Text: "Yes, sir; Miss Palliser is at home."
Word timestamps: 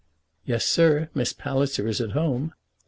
"Yes, 0.45 0.65
sir; 0.65 1.09
Miss 1.13 1.31
Palliser 1.31 1.87
is 1.87 2.01
at 2.01 2.13
home." 2.13 2.53